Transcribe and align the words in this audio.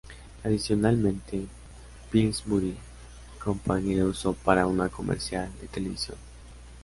Adicionalmente, 0.43 1.45
Pillsbury 2.09 2.75
Company 3.37 3.93
la 3.93 4.05
usó 4.05 4.33
para 4.33 4.65
un 4.65 4.89
comercial 4.89 5.51
de 5.61 5.67
televisión. 5.67 6.17